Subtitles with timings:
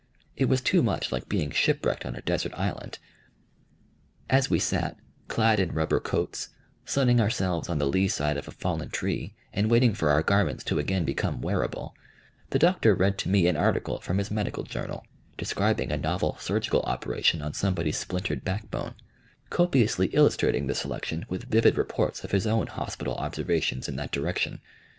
[0.35, 2.97] It was too much like being shipwrecked on a desert island.
[4.31, 6.49] As we sat, clad in rubber coats,
[6.85, 10.63] sunning ourselves on the lee side of a fallen tree and waiting for our garments
[10.63, 11.93] to again become wearable,
[12.49, 15.05] the Doctor read to me an article from his medical journal,
[15.37, 18.95] describing a novel surgical operation on somebody's splintered backbone,
[19.51, 24.61] copiously illustrating the selection with vivid reports of his own hospital observations in that direction.